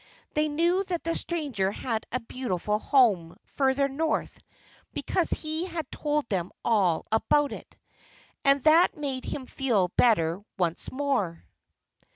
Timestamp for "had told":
5.67-6.27